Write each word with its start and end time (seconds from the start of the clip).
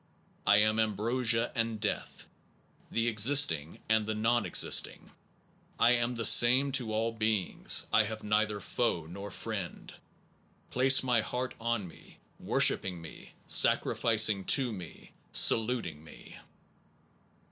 I 0.47 0.57
am 0.57 0.79
ambrosia 0.79 1.51
and 1.53 1.79
death, 1.79 2.25
the 2.89 3.07
existing 3.07 3.77
and 3.87 4.03
the 4.07 4.15
non 4.15 4.47
existing.... 4.47 5.11
I 5.79 5.91
am 5.91 6.15
the 6.15 6.25
same 6.25 6.71
to 6.71 6.91
all 6.91 7.11
beings. 7.11 7.85
I 7.93 8.05
have 8.05 8.23
neither 8.23 8.59
foe 8.59 9.05
nor 9.05 9.29
friend.... 9.29 9.93
Place 10.71 11.01
thy 11.01 11.21
heart 11.21 11.53
on 11.59 11.87
me, 11.87 12.17
wor 12.39 12.59
shipping 12.59 12.99
me, 12.99 13.33
sacrificing 13.45 14.43
to 14.45 14.73
me, 14.73 15.11
saluting 15.33 16.03
me. 16.03 16.35